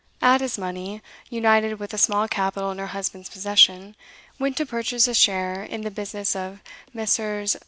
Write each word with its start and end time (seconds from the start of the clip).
Ada's 0.23 0.57
money, 0.57 0.99
united 1.29 1.77
with 1.79 1.93
a 1.93 1.97
small 1.99 2.27
capital 2.27 2.71
in 2.71 2.79
her 2.79 2.87
husband's 2.87 3.29
possession, 3.29 3.95
went 4.39 4.57
to 4.57 4.65
purchase 4.65 5.07
a 5.07 5.13
share 5.13 5.63
in 5.63 5.81
the 5.81 5.91
business 5.91 6.35
of 6.35 6.63
Messrs. 6.91 7.55